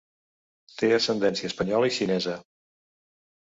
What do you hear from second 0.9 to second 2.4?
ascendència espanyola i xinesa.